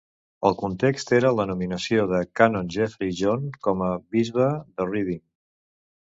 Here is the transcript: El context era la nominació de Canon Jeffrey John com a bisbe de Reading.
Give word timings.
El 0.49 0.55
context 0.59 1.11
era 1.17 1.31
la 1.39 1.45
nominació 1.49 2.05
de 2.13 2.21
Canon 2.39 2.73
Jeffrey 2.77 3.15
John 3.21 3.45
com 3.69 3.85
a 3.91 3.93
bisbe 4.17 4.51
de 4.65 4.91
Reading. 4.91 5.23